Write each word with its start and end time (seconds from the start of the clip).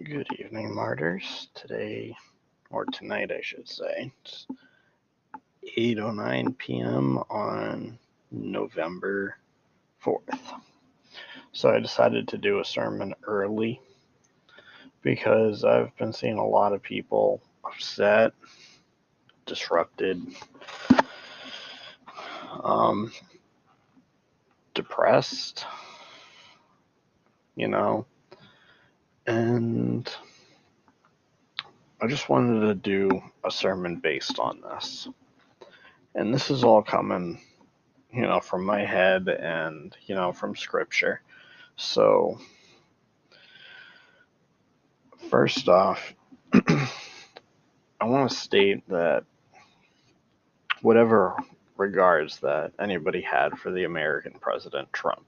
Good 0.00 0.28
evening, 0.38 0.74
martyrs. 0.74 1.48
Today, 1.54 2.16
or 2.70 2.86
tonight, 2.86 3.30
I 3.30 3.42
should 3.42 3.68
say, 3.68 4.10
it's 4.24 4.46
8:09 5.76 6.56
p.m. 6.56 7.18
on 7.28 7.98
November 8.30 9.36
4th. 10.02 10.38
So 11.52 11.68
I 11.68 11.78
decided 11.78 12.26
to 12.28 12.38
do 12.38 12.58
a 12.58 12.64
sermon 12.64 13.14
early 13.24 13.82
because 15.02 15.62
I've 15.62 15.94
been 15.98 16.14
seeing 16.14 16.38
a 16.38 16.46
lot 16.46 16.72
of 16.72 16.82
people 16.82 17.42
upset, 17.62 18.32
disrupted, 19.44 20.22
um, 22.64 23.12
depressed, 24.72 25.66
you 27.56 27.68
know, 27.68 28.06
and 29.26 30.08
I 32.00 32.06
just 32.06 32.28
wanted 32.28 32.66
to 32.66 32.74
do 32.74 33.22
a 33.44 33.50
sermon 33.50 33.96
based 33.96 34.38
on 34.38 34.60
this. 34.60 35.08
And 36.14 36.34
this 36.34 36.50
is 36.50 36.64
all 36.64 36.82
coming, 36.82 37.40
you 38.12 38.22
know, 38.22 38.40
from 38.40 38.64
my 38.64 38.84
head 38.84 39.28
and, 39.28 39.96
you 40.06 40.14
know, 40.14 40.32
from 40.32 40.56
scripture. 40.56 41.22
So, 41.76 42.38
first 45.30 45.68
off, 45.68 46.14
I 46.52 48.04
want 48.04 48.30
to 48.30 48.36
state 48.36 48.86
that 48.88 49.24
whatever 50.82 51.36
regards 51.76 52.40
that 52.40 52.72
anybody 52.78 53.20
had 53.20 53.58
for 53.58 53.70
the 53.70 53.84
American 53.84 54.34
president 54.40 54.92
Trump, 54.92 55.26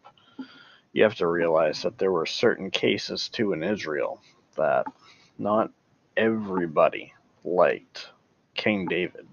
you 0.95 1.03
have 1.03 1.17
to 1.17 1.27
realize 1.27 1.83
that 1.83 1.99
there 1.99 2.13
were 2.13 2.25
certain 2.25 2.71
cases 2.71 3.29
too 3.29 3.53
in 3.53 3.63
Israel 3.65 4.23
that 4.57 4.87
not 5.37 5.71
everybody 6.17 7.13
liked 7.45 8.11
King 8.55 8.87
David. 8.87 9.27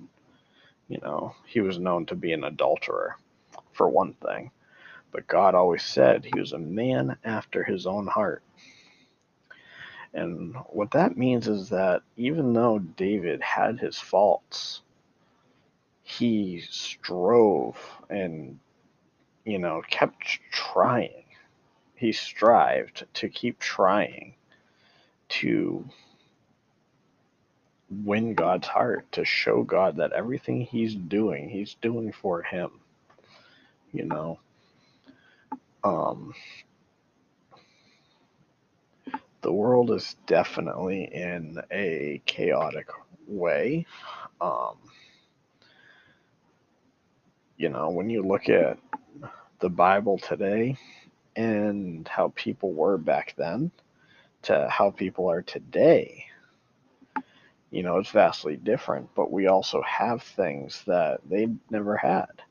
You 0.90 1.00
know, 1.04 1.36
he 1.46 1.62
was 1.62 1.78
known 1.78 2.08
to 2.08 2.16
be 2.16 2.34
an 2.34 2.44
adulterer, 2.44 3.16
for 3.74 3.88
one 3.88 4.14
thing. 4.16 4.52
But 5.12 5.28
God 5.28 5.54
always 5.54 5.84
said 5.84 6.26
he 6.26 6.40
was 6.40 6.54
a 6.54 6.60
man 6.60 7.16
after 7.24 7.64
his 7.64 7.86
own 7.86 8.08
heart. 8.08 8.44
And 10.14 10.56
what 10.68 10.92
that 10.92 11.16
means 11.16 11.48
is 11.48 11.70
that 11.70 12.02
even 12.18 12.54
though 12.54 12.80
David 12.80 13.42
had 13.42 13.80
his 13.80 13.98
faults, 14.00 14.82
he 16.02 16.64
strove 16.70 17.78
and, 18.10 18.60
you 19.46 19.60
know, 19.60 19.82
kept 19.88 20.40
trying 20.52 21.21
he 22.02 22.12
strived 22.12 23.06
to 23.14 23.30
keep 23.30 23.60
trying 23.60 24.34
to 25.30 25.86
win 27.92 28.34
God's 28.34 28.66
heart, 28.66 29.06
to 29.12 29.24
show 29.24 29.62
God 29.62 29.98
that 29.98 30.12
everything 30.12 30.62
he's 30.62 30.96
doing, 30.96 31.48
he's 31.48 31.76
doing 31.76 32.12
for 32.12 32.42
him. 32.42 32.72
You 33.94 34.06
know, 34.06 34.40
um, 35.84 36.34
the 39.44 39.52
world 39.52 39.92
is 39.92 40.16
definitely 40.26 41.04
in 41.04 41.62
a 41.72 42.20
chaotic 42.26 42.88
way. 43.28 43.86
Um, 44.42 44.78
you 47.58 47.70
know, 47.70 47.92
when 47.92 48.10
you 48.10 48.24
look 48.24 48.50
at 48.50 48.80
the 49.60 49.70
Bible 49.70 50.18
today, 50.18 50.78
and 51.36 52.08
how 52.08 52.32
people 52.36 52.74
were 52.74 52.98
back 52.98 53.34
then 53.38 53.72
to 54.44 54.68
how 54.70 54.92
people 54.92 55.30
are 55.30 55.42
today, 55.42 56.26
you 57.70 57.84
know, 57.84 57.98
it's 57.98 58.12
vastly 58.12 58.58
different, 58.58 59.10
but 59.16 59.32
we 59.32 59.48
also 59.48 59.82
have 59.84 60.22
things 60.22 60.84
that 60.88 61.22
they 61.30 61.48
never 61.70 61.96
had. 61.96 62.42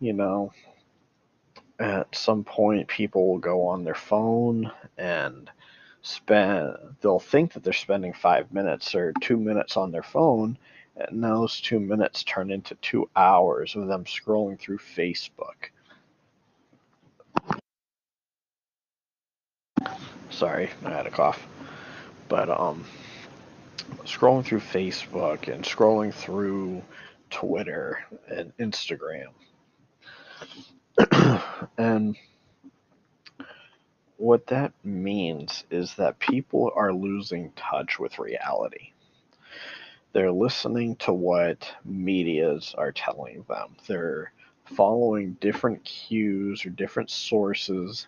You 0.00 0.12
know, 0.12 0.52
at 1.78 2.14
some 2.14 2.44
point, 2.44 2.88
people 2.88 3.28
will 3.28 3.38
go 3.38 3.66
on 3.66 3.84
their 3.84 3.94
phone 3.94 4.70
and 4.98 5.50
spend, 6.02 6.76
they'll 7.00 7.18
think 7.18 7.54
that 7.54 7.64
they're 7.64 7.72
spending 7.72 8.12
five 8.12 8.52
minutes 8.52 8.94
or 8.94 9.14
two 9.22 9.38
minutes 9.38 9.76
on 9.76 9.90
their 9.90 10.02
phone, 10.02 10.58
and 10.96 11.24
those 11.24 11.60
two 11.60 11.80
minutes 11.80 12.22
turn 12.24 12.50
into 12.50 12.74
two 12.76 13.08
hours 13.16 13.74
of 13.74 13.86
them 13.86 14.04
scrolling 14.04 14.58
through 14.58 14.78
Facebook 14.78 15.70
Sorry, 20.34 20.68
I 20.84 20.90
had 20.90 21.06
a 21.06 21.10
cough. 21.10 21.46
But 22.28 22.50
um, 22.50 22.84
scrolling 24.04 24.44
through 24.44 24.60
Facebook 24.60 25.46
and 25.46 25.64
scrolling 25.64 26.12
through 26.12 26.82
Twitter 27.30 28.04
and 28.28 28.52
Instagram. 28.56 29.28
and 31.78 32.16
what 34.16 34.48
that 34.48 34.72
means 34.82 35.62
is 35.70 35.94
that 35.94 36.18
people 36.18 36.72
are 36.74 36.92
losing 36.92 37.52
touch 37.52 38.00
with 38.00 38.18
reality. 38.18 38.90
They're 40.12 40.32
listening 40.32 40.96
to 40.96 41.12
what 41.12 41.70
medias 41.84 42.74
are 42.76 42.92
telling 42.92 43.44
them. 43.48 43.76
They're 43.86 44.32
following 44.64 45.36
different 45.40 45.84
cues 45.84 46.64
or 46.64 46.70
different 46.70 47.10
sources 47.10 48.06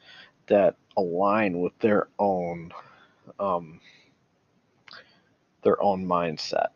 that 0.49 0.77
align 0.97 1.61
with 1.61 1.79
their 1.79 2.09
own 2.19 2.73
um, 3.39 3.81
their 5.63 5.83
own 5.83 6.07
mindset. 6.07 6.69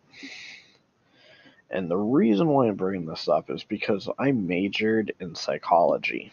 And 1.71 1.89
the 1.89 1.97
reason 1.97 2.49
why 2.49 2.67
I'm 2.67 2.75
bringing 2.75 3.07
this 3.07 3.29
up 3.29 3.49
is 3.49 3.63
because 3.63 4.09
I 4.19 4.33
majored 4.33 5.15
in 5.21 5.37
psychology. 5.37 6.33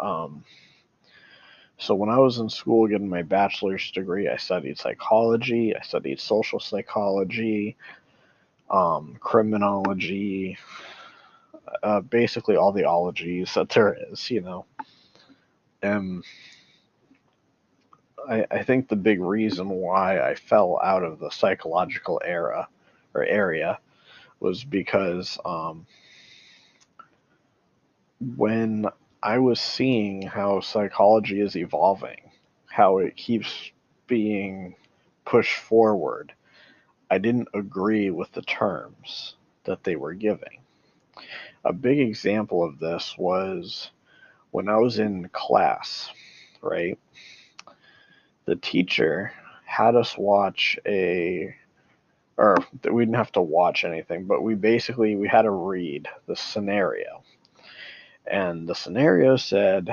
Um, 0.00 0.44
so 1.78 1.94
when 1.94 2.10
I 2.10 2.18
was 2.18 2.38
in 2.38 2.50
school 2.50 2.88
getting 2.88 3.08
my 3.08 3.22
bachelor's 3.22 3.90
degree, 3.92 4.28
I 4.28 4.36
studied 4.36 4.78
psychology, 4.78 5.74
I 5.74 5.80
studied 5.82 6.20
social 6.20 6.58
psychology, 6.60 7.76
um, 8.68 9.16
criminology, 9.20 10.58
uh, 11.82 12.00
basically 12.00 12.56
all 12.56 12.72
the 12.72 12.84
ologies 12.84 13.54
that 13.54 13.68
there 13.70 13.96
is, 14.10 14.30
you 14.30 14.40
know. 14.40 14.66
And 15.82 16.24
I, 18.28 18.46
I 18.50 18.62
think 18.62 18.88
the 18.88 18.96
big 18.96 19.20
reason 19.20 19.68
why 19.70 20.20
I 20.20 20.34
fell 20.34 20.78
out 20.82 21.02
of 21.02 21.18
the 21.18 21.30
psychological 21.30 22.20
era 22.24 22.68
or 23.14 23.24
area 23.24 23.78
was 24.40 24.64
because 24.64 25.38
um, 25.44 25.86
when 28.36 28.86
I 29.22 29.38
was 29.38 29.60
seeing 29.60 30.22
how 30.22 30.60
psychology 30.60 31.40
is 31.40 31.56
evolving, 31.56 32.30
how 32.66 32.98
it 32.98 33.16
keeps 33.16 33.72
being 34.06 34.74
pushed 35.24 35.56
forward, 35.56 36.32
I 37.10 37.18
didn't 37.18 37.48
agree 37.54 38.10
with 38.10 38.32
the 38.32 38.42
terms 38.42 39.34
that 39.64 39.84
they 39.84 39.96
were 39.96 40.14
giving. 40.14 40.60
A 41.64 41.72
big 41.72 41.98
example 42.00 42.64
of 42.64 42.78
this 42.78 43.14
was 43.18 43.90
when 44.50 44.68
I 44.68 44.76
was 44.78 44.98
in 44.98 45.28
class, 45.32 46.10
right? 46.62 46.98
the 48.46 48.56
teacher 48.56 49.32
had 49.64 49.94
us 49.94 50.16
watch 50.18 50.78
a 50.86 51.54
or 52.36 52.56
we 52.90 53.02
didn't 53.04 53.16
have 53.16 53.32
to 53.32 53.42
watch 53.42 53.84
anything, 53.84 54.24
but 54.26 54.42
we 54.42 54.54
basically 54.54 55.14
we 55.14 55.28
had 55.28 55.42
to 55.42 55.50
read 55.50 56.08
the 56.26 56.34
scenario. 56.34 57.22
And 58.26 58.68
the 58.68 58.74
scenario 58.74 59.36
said 59.36 59.90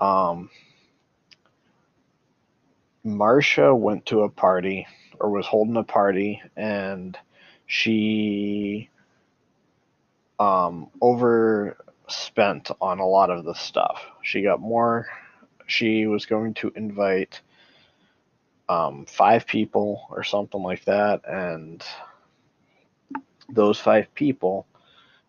um 0.00 0.50
Marcia 3.04 3.74
went 3.74 4.06
to 4.06 4.22
a 4.22 4.28
party 4.30 4.86
or 5.20 5.30
was 5.30 5.46
holding 5.46 5.76
a 5.76 5.84
party 5.84 6.42
and 6.56 7.16
she 7.66 8.90
um 10.40 10.90
overspent 12.04 12.70
on 12.80 12.98
a 12.98 13.06
lot 13.06 13.30
of 13.30 13.44
the 13.44 13.54
stuff. 13.54 14.04
She 14.22 14.42
got 14.42 14.60
more 14.60 15.06
she 15.66 16.06
was 16.06 16.26
going 16.26 16.54
to 16.54 16.72
invite 16.76 17.40
um, 18.68 19.06
five 19.06 19.46
people 19.46 20.06
or 20.10 20.22
something 20.22 20.62
like 20.62 20.84
that, 20.84 21.22
and 21.26 21.82
those 23.48 23.78
five 23.78 24.12
people 24.14 24.66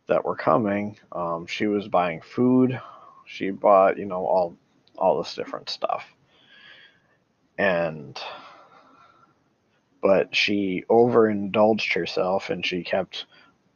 that 0.08 0.24
were 0.24 0.36
coming, 0.36 0.98
um, 1.12 1.46
she 1.48 1.68
was 1.68 1.88
buying 1.88 2.22
food. 2.22 2.80
She 3.26 3.50
bought, 3.50 3.98
you 3.98 4.06
know, 4.06 4.26
all 4.26 4.58
all 4.98 5.22
this 5.22 5.36
different 5.36 5.70
stuff, 5.70 6.06
and 7.58 8.20
but 10.02 10.36
she 10.36 10.84
overindulged 10.90 11.94
herself, 11.94 12.50
and 12.50 12.66
she 12.66 12.84
kept 12.84 13.26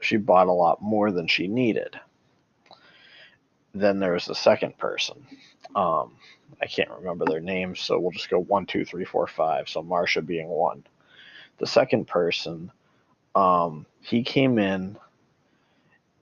she 0.01 0.17
bought 0.17 0.47
a 0.47 0.53
lot 0.53 0.81
more 0.81 1.11
than 1.11 1.27
she 1.27 1.47
needed. 1.47 1.99
Then 3.73 3.99
there 3.99 4.13
was 4.13 4.25
the 4.25 4.35
second 4.35 4.77
person. 4.77 5.25
Um, 5.75 6.15
I 6.61 6.65
can't 6.65 6.89
remember 6.89 7.25
their 7.25 7.39
names, 7.39 7.79
so 7.79 7.99
we'll 7.99 8.11
just 8.11 8.29
go 8.29 8.39
one, 8.39 8.65
two, 8.65 8.85
three, 8.85 9.05
four, 9.05 9.27
five. 9.27 9.69
So 9.69 9.83
Marsha 9.83 10.25
being 10.25 10.47
one. 10.49 10.83
The 11.57 11.67
second 11.67 12.07
person, 12.07 12.71
um, 13.35 13.85
he 14.01 14.23
came 14.23 14.57
in 14.57 14.97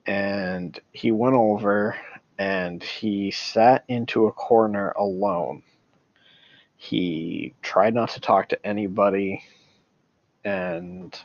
and 0.06 0.78
he 0.92 1.10
went 1.10 1.34
over 1.34 1.96
and 2.38 2.82
he 2.82 3.30
sat 3.30 3.84
into 3.88 4.26
a 4.26 4.32
corner 4.32 4.90
alone. 4.90 5.62
He 6.76 7.54
tried 7.62 7.94
not 7.94 8.10
to 8.10 8.20
talk 8.20 8.50
to 8.50 8.66
anybody 8.66 9.42
and 10.44 11.18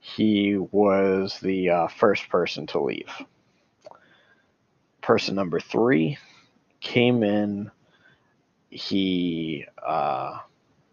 he 0.00 0.56
was 0.56 1.38
the 1.40 1.70
uh, 1.70 1.88
first 1.88 2.28
person 2.28 2.66
to 2.68 2.80
leave. 2.80 3.10
Person 5.04 5.34
number 5.34 5.60
three 5.60 6.16
came 6.80 7.22
in. 7.22 7.70
He 8.70 9.66
uh, 9.86 10.38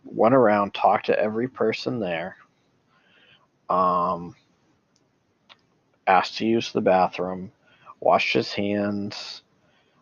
went 0.03 0.35
around, 0.35 0.73
talked 0.73 1.05
to 1.05 1.17
every 1.17 1.47
person 1.47 2.01
there, 2.01 2.35
um, 3.69 4.35
asked 6.05 6.39
to 6.39 6.45
use 6.45 6.73
the 6.73 6.81
bathroom, 6.81 7.53
washed 8.01 8.33
his 8.33 8.51
hands, 8.51 9.43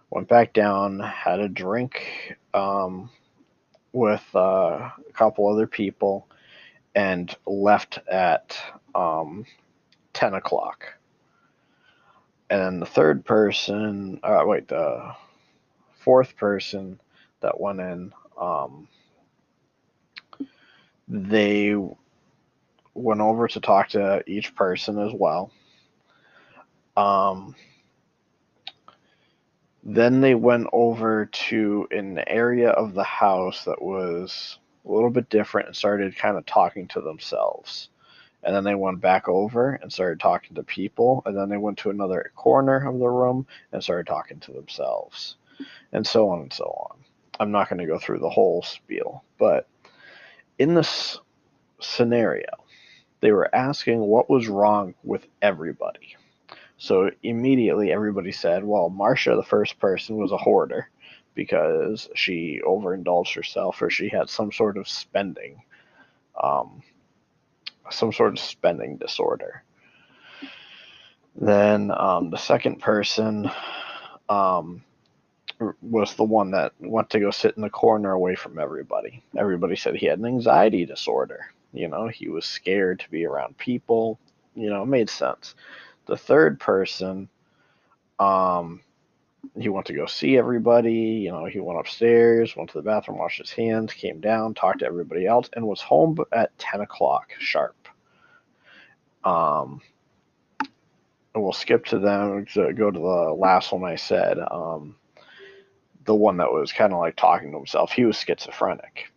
went 0.09 0.27
back 0.27 0.53
down, 0.53 0.99
had 1.01 1.39
a 1.39 1.47
drink 1.47 2.35
um, 2.55 3.11
with 3.93 4.25
uh, 4.33 4.39
a 4.39 5.13
couple 5.13 5.47
other 5.47 5.67
people, 5.67 6.27
and 6.95 7.37
left 7.45 7.99
at 8.11 8.57
um, 8.95 9.45
10 10.13 10.33
o'clock. 10.33 10.98
And 12.49 12.61
then 12.61 12.79
the 12.79 12.85
third 12.85 13.25
person, 13.25 14.19
uh, 14.23 14.41
wait, 14.45 14.67
the 14.67 15.13
fourth 15.99 16.35
person 16.35 16.99
that 17.41 17.59
went 17.59 17.79
in, 17.79 18.11
um, 18.39 18.87
they 21.07 21.75
went 22.93 23.21
over 23.21 23.47
to 23.47 23.59
talk 23.59 23.89
to 23.89 24.23
each 24.27 24.55
person 24.55 24.99
as 24.99 25.13
well. 25.13 25.51
Um, 26.97 27.55
then 29.83 30.21
they 30.21 30.35
went 30.35 30.67
over 30.73 31.27
to 31.27 31.87
an 31.91 32.19
area 32.27 32.69
of 32.69 32.93
the 32.93 33.03
house 33.03 33.65
that 33.65 33.81
was 33.81 34.59
a 34.85 34.91
little 34.91 35.09
bit 35.09 35.29
different 35.29 35.67
and 35.67 35.75
started 35.75 36.17
kind 36.17 36.37
of 36.37 36.45
talking 36.45 36.87
to 36.89 37.01
themselves. 37.01 37.89
And 38.43 38.55
then 38.55 38.63
they 38.63 38.75
went 38.75 39.01
back 39.01 39.27
over 39.27 39.73
and 39.73 39.91
started 39.91 40.19
talking 40.19 40.55
to 40.55 40.63
people. 40.63 41.21
And 41.25 41.37
then 41.37 41.49
they 41.49 41.57
went 41.57 41.79
to 41.79 41.89
another 41.89 42.31
corner 42.35 42.87
of 42.87 42.99
the 42.99 43.07
room 43.07 43.47
and 43.71 43.83
started 43.83 44.07
talking 44.07 44.39
to 44.41 44.51
themselves. 44.51 45.35
And 45.91 46.05
so 46.05 46.29
on 46.29 46.41
and 46.41 46.53
so 46.53 46.65
on. 46.65 46.99
I'm 47.39 47.51
not 47.51 47.69
going 47.69 47.79
to 47.79 47.85
go 47.85 47.99
through 47.99 48.19
the 48.19 48.29
whole 48.29 48.61
spiel. 48.61 49.23
But 49.37 49.67
in 50.57 50.73
this 50.73 51.19
scenario, 51.79 52.49
they 53.21 53.31
were 53.31 53.53
asking 53.53 53.99
what 53.99 54.29
was 54.29 54.47
wrong 54.47 54.95
with 55.03 55.27
everybody. 55.41 56.15
So 56.77 57.11
immediately 57.23 57.91
everybody 57.91 58.31
said, 58.31 58.63
well, 58.63 58.89
marcia 58.89 59.35
the 59.35 59.43
first 59.43 59.79
person, 59.79 60.15
was 60.15 60.31
a 60.31 60.37
hoarder 60.37 60.89
because 61.35 62.09
she 62.15 62.61
overindulged 62.65 63.35
herself 63.35 63.81
or 63.81 63.89
she 63.89 64.09
had 64.09 64.29
some 64.29 64.51
sort 64.51 64.77
of 64.77 64.87
spending, 64.87 65.61
um, 66.41 66.81
some 67.91 68.11
sort 68.11 68.33
of 68.33 68.39
spending 68.39 68.97
disorder. 68.97 69.63
Then 71.35 71.91
um, 71.91 72.29
the 72.29 72.37
second 72.37 72.79
person 72.79 73.49
um, 74.27 74.83
was 75.81 76.15
the 76.15 76.23
one 76.23 76.51
that 76.51 76.73
went 76.79 77.09
to 77.11 77.19
go 77.19 77.31
sit 77.31 77.55
in 77.55 77.61
the 77.61 77.69
corner 77.69 78.11
away 78.11 78.35
from 78.35 78.59
everybody. 78.59 79.23
Everybody 79.37 79.75
said 79.75 79.95
he 79.95 80.07
had 80.07 80.19
an 80.19 80.25
anxiety 80.25 80.85
disorder. 80.85 81.51
You 81.73 81.87
know, 81.87 82.07
he 82.07 82.29
was 82.29 82.45
scared 82.45 82.99
to 83.01 83.09
be 83.09 83.25
around 83.25 83.57
people. 83.57 84.19
You 84.55 84.69
know, 84.69 84.83
it 84.83 84.87
made 84.87 85.09
sense. 85.09 85.55
The 86.07 86.17
third 86.17 86.59
person, 86.59 87.29
um, 88.19 88.81
he 89.57 89.69
went 89.69 89.85
to 89.87 89.93
go 89.93 90.05
see 90.05 90.37
everybody. 90.37 90.93
You 90.93 91.31
know, 91.31 91.45
he 91.45 91.59
went 91.59 91.79
upstairs, 91.79 92.55
went 92.55 92.71
to 92.71 92.77
the 92.77 92.83
bathroom, 92.83 93.19
washed 93.19 93.39
his 93.39 93.51
hands, 93.51 93.93
came 93.93 94.19
down, 94.19 94.53
talked 94.53 94.79
to 94.79 94.85
everybody 94.85 95.25
else, 95.25 95.49
and 95.53 95.65
was 95.67 95.81
home 95.81 96.17
at 96.31 96.57
10 96.57 96.81
o'clock 96.81 97.31
sharp. 97.39 97.75
Um, 99.23 99.81
we'll 101.35 101.53
skip 101.53 101.85
to 101.85 101.99
them 101.99 102.45
to 102.53 102.73
go 102.73 102.91
to 102.91 102.99
the 102.99 103.35
last 103.37 103.71
one 103.71 103.83
I 103.83 103.95
said. 103.95 104.37
Um, 104.39 104.95
the 106.05 106.15
one 106.15 106.37
that 106.37 106.51
was 106.51 106.71
kind 106.71 106.93
of 106.93 106.99
like 106.99 107.15
talking 107.15 107.51
to 107.51 107.57
himself. 107.57 107.91
He 107.91 108.05
was 108.05 108.17
schizophrenic. 108.17 109.11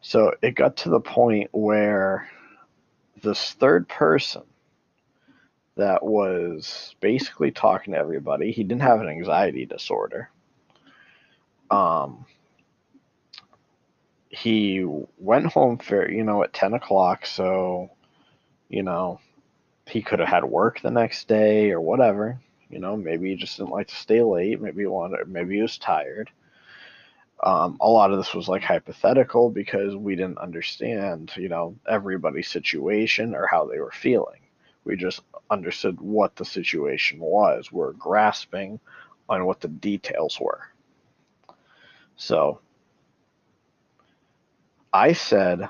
So 0.00 0.34
it 0.42 0.54
got 0.54 0.76
to 0.78 0.90
the 0.90 1.00
point 1.00 1.48
where 1.52 2.28
this 3.22 3.52
third 3.52 3.88
person 3.88 4.42
that 5.76 6.04
was 6.04 6.94
basically 7.00 7.50
talking 7.50 7.94
to 7.94 7.98
everybody. 7.98 8.52
He 8.52 8.62
didn't 8.62 8.82
have 8.82 9.00
an 9.00 9.08
anxiety 9.08 9.64
disorder. 9.66 10.30
Um, 11.70 12.26
he 14.28 14.84
went 15.18 15.46
home 15.46 15.78
for 15.78 16.10
you 16.10 16.24
know 16.24 16.42
at 16.42 16.52
10 16.52 16.74
o'clock 16.74 17.24
so 17.24 17.90
you 18.74 18.82
know 18.82 19.20
he 19.86 20.02
could 20.02 20.18
have 20.18 20.28
had 20.28 20.44
work 20.44 20.80
the 20.80 20.90
next 20.90 21.28
day 21.28 21.70
or 21.70 21.80
whatever 21.80 22.40
you 22.70 22.78
know 22.78 22.96
maybe 22.96 23.30
he 23.30 23.36
just 23.36 23.56
didn't 23.56 23.70
like 23.70 23.88
to 23.88 23.94
stay 23.94 24.22
late 24.22 24.60
maybe 24.60 24.82
he 24.82 24.86
wanted 24.86 25.28
maybe 25.28 25.56
he 25.56 25.62
was 25.62 25.78
tired 25.78 26.30
um, 27.42 27.76
a 27.80 27.88
lot 27.88 28.10
of 28.10 28.16
this 28.16 28.32
was 28.32 28.48
like 28.48 28.62
hypothetical 28.62 29.50
because 29.50 29.94
we 29.96 30.16
didn't 30.16 30.38
understand 30.38 31.32
you 31.36 31.48
know 31.48 31.76
everybody's 31.88 32.48
situation 32.48 33.34
or 33.34 33.46
how 33.46 33.66
they 33.66 33.78
were 33.78 33.92
feeling 33.92 34.40
we 34.84 34.96
just 34.96 35.22
understood 35.50 36.00
what 36.00 36.36
the 36.36 36.44
situation 36.44 37.18
was. 37.18 37.72
We're 37.72 37.92
grasping 37.92 38.78
on 39.28 39.46
what 39.46 39.60
the 39.60 39.68
details 39.68 40.38
were. 40.40 40.68
So 42.16 42.60
I 44.92 45.12
said, 45.12 45.68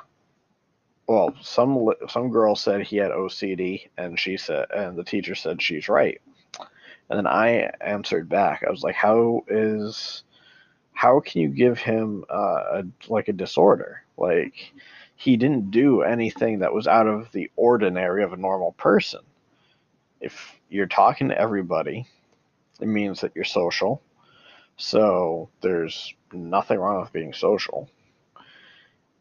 well, 1.07 1.35
some 1.43 1.91
some 2.09 2.31
girl 2.31 2.57
said 2.57 2.83
he 2.83 2.97
had 2.97 3.11
OCD, 3.11 3.89
and 3.99 4.19
she 4.19 4.37
said, 4.37 4.67
and 4.75 4.97
the 4.97 5.05
teacher 5.05 5.35
said 5.35 5.61
she's 5.61 5.89
right. 5.89 6.21
And 7.11 7.19
then 7.19 7.27
I 7.27 7.71
answered 7.81 8.29
back. 8.29 8.65
I 8.67 8.71
was 8.71 8.83
like, 8.83 8.95
how 8.95 9.45
is, 9.49 10.25
how 10.93 11.21
can 11.21 11.43
you 11.43 11.49
give 11.49 11.79
him 11.79 12.25
uh, 12.31 12.83
a, 12.83 12.85
like 13.09 13.29
a 13.29 13.35
disorder? 13.35 14.03
Like 14.17 14.73
he 15.17 15.37
didn't 15.37 15.71
do 15.71 16.03
anything 16.03 16.61
that 16.61 16.73
was 16.73 16.87
out 16.87 17.07
of 17.07 17.31
the 17.33 17.51
ordinary 17.57 18.25
of 18.25 18.33
a 18.33 18.39
normal 18.39 18.73
person. 18.73 19.21
If 20.21 20.59
you're 20.71 20.87
talking 20.87 21.29
to 21.29 21.39
everybody, 21.39 22.07
it 22.81 22.89
means 22.89 23.21
that 23.21 23.33
you're 23.35 23.45
social. 23.45 24.01
So 24.77 25.51
there's 25.61 26.15
nothing 26.33 26.79
wrong 26.79 27.01
with 27.01 27.13
being 27.13 27.35
social. 27.35 27.89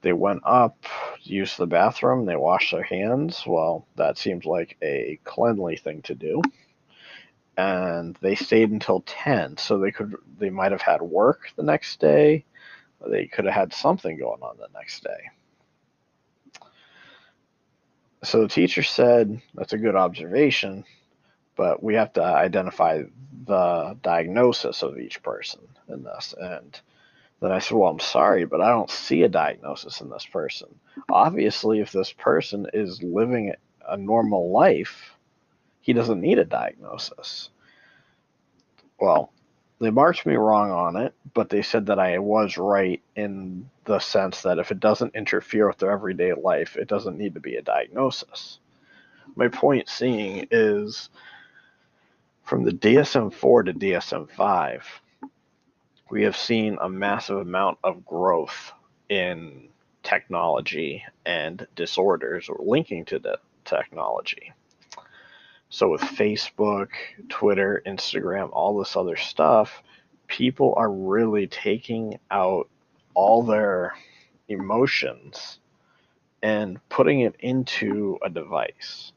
They 0.03 0.13
went 0.13 0.41
up, 0.45 0.85
used 1.21 1.57
the 1.57 1.65
bathroom, 1.65 2.25
they 2.25 2.35
washed 2.35 2.71
their 2.71 2.83
hands. 2.83 3.43
Well, 3.47 3.87
that 3.95 4.17
seems 4.17 4.45
like 4.45 4.77
a 4.81 5.17
cleanly 5.23 5.77
thing 5.77 6.01
to 6.03 6.13
do. 6.13 6.41
And 7.57 8.17
they 8.21 8.35
stayed 8.35 8.69
until 8.71 9.01
10, 9.05 9.57
so 9.57 9.79
they 9.79 9.91
could 9.91 10.15
they 10.37 10.49
might 10.49 10.73
have 10.73 10.81
had 10.81 11.01
work 11.01 11.49
the 11.55 11.63
next 11.63 11.99
day. 11.99 12.43
They 13.07 13.27
could 13.27 13.45
have 13.45 13.53
had 13.53 13.73
something 13.73 14.17
going 14.17 14.41
on 14.41 14.57
the 14.57 14.67
next 14.73 15.03
day. 15.03 15.29
So 18.23 18.41
the 18.41 18.47
teacher 18.47 18.83
said 18.83 19.41
that's 19.53 19.73
a 19.73 19.77
good 19.77 19.95
observation, 19.95 20.83
but 21.55 21.81
we 21.81 21.95
have 21.95 22.11
to 22.13 22.23
identify 22.23 23.03
the 23.45 23.97
diagnosis 24.01 24.81
of 24.81 24.97
each 24.97 25.21
person 25.23 25.61
in 25.87 26.03
this. 26.03 26.33
And 26.37 26.79
then 27.43 27.51
I 27.51 27.59
said, 27.59 27.77
Well, 27.77 27.89
I'm 27.89 27.99
sorry, 27.99 28.45
but 28.45 28.61
I 28.61 28.69
don't 28.69 28.89
see 28.89 29.23
a 29.23 29.29
diagnosis 29.29 29.99
in 29.99 30.09
this 30.09 30.25
person. 30.25 30.69
Obviously, 31.09 31.81
if 31.81 31.91
this 31.91 32.13
person 32.13 32.67
is 32.73 33.03
living 33.03 33.53
a 33.87 33.97
normal 33.97 34.51
life, 34.51 35.17
he 35.81 35.91
doesn't 35.91 36.21
need 36.21 36.39
a 36.39 36.45
diagnosis. 36.45 37.49
Well, 38.97 39.33
they 39.81 39.89
marked 39.89 40.25
me 40.25 40.35
wrong 40.35 40.71
on 40.71 40.95
it, 40.95 41.13
but 41.33 41.49
they 41.49 41.61
said 41.61 41.87
that 41.87 41.99
I 41.99 42.19
was 42.19 42.57
right 42.57 43.01
in 43.17 43.69
the 43.83 43.99
sense 43.99 44.41
that 44.43 44.59
if 44.59 44.71
it 44.71 44.79
doesn't 44.79 45.15
interfere 45.15 45.67
with 45.67 45.79
their 45.79 45.91
everyday 45.91 46.31
life, 46.31 46.77
it 46.77 46.87
doesn't 46.87 47.17
need 47.17 47.33
to 47.33 47.41
be 47.41 47.57
a 47.57 47.61
diagnosis. 47.61 48.59
My 49.35 49.49
point 49.49 49.89
seeing 49.89 50.47
is 50.51 51.09
from 52.43 52.63
the 52.63 52.71
DSM 52.71 53.33
4 53.33 53.63
to 53.63 53.73
DSM 53.73 54.29
5, 54.29 55.01
we 56.09 56.23
have 56.23 56.37
seen 56.37 56.77
a 56.81 56.89
massive 56.89 57.37
amount 57.37 57.77
of 57.83 58.05
growth 58.05 58.71
in 59.09 59.69
technology 60.03 61.03
and 61.25 61.65
disorders 61.75 62.49
or 62.49 62.59
linking 62.59 63.05
to 63.05 63.19
the 63.19 63.39
technology. 63.65 64.51
So 65.69 65.89
with 65.89 66.01
Facebook, 66.01 66.89
Twitter, 67.29 67.81
Instagram, 67.87 68.49
all 68.51 68.77
this 68.77 68.95
other 68.95 69.15
stuff, 69.15 69.81
people 70.27 70.73
are 70.77 70.91
really 70.91 71.47
taking 71.47 72.19
out 72.29 72.69
all 73.15 73.41
their 73.43 73.95
emotions 74.49 75.59
and 76.43 76.79
putting 76.89 77.21
it 77.21 77.35
into 77.39 78.19
a 78.23 78.29
device. 78.29 79.13